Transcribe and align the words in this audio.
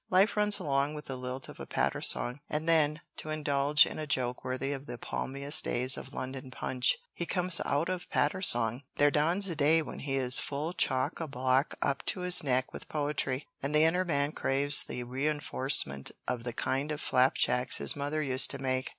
Life 0.09 0.35
runs 0.35 0.57
along 0.57 0.95
with 0.95 1.05
the 1.05 1.15
lilt 1.15 1.47
of 1.47 1.59
a 1.59 1.67
patter 1.67 2.01
song 2.01 2.39
and 2.49 2.67
then, 2.67 3.01
to 3.17 3.29
indulge 3.29 3.85
in 3.85 3.99
a 3.99 4.07
joke 4.07 4.43
worthy 4.43 4.73
of 4.73 4.87
the 4.87 4.97
palmiest 4.97 5.63
days 5.63 5.95
of 5.95 6.11
London 6.11 6.49
Punch, 6.49 6.97
he 7.13 7.27
comes 7.27 7.61
out 7.65 7.87
of 7.87 8.09
Patter 8.09 8.41
Song! 8.41 8.81
There 8.95 9.11
dawns 9.11 9.47
a 9.47 9.55
day 9.55 9.83
when 9.83 9.99
he 9.99 10.15
is 10.15 10.39
full 10.39 10.73
chock 10.73 11.19
a 11.19 11.27
block 11.27 11.75
up 11.83 12.03
to 12.07 12.21
his 12.21 12.41
neck 12.43 12.73
with 12.73 12.89
poetry, 12.89 13.45
and 13.61 13.75
the 13.75 13.83
inner 13.83 14.03
man 14.03 14.31
craves 14.31 14.81
the 14.81 15.03
re 15.03 15.27
enforcement 15.27 16.09
of 16.27 16.45
the 16.45 16.53
kind 16.53 16.91
of 16.91 16.99
flapjacks 16.99 17.77
his 17.77 17.95
mother 17.95 18.23
used 18.23 18.49
to 18.49 18.57
make. 18.57 18.89